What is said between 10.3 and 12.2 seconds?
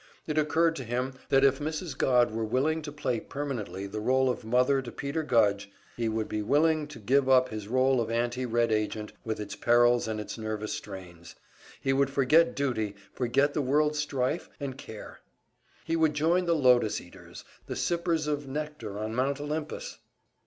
nervous strains; he would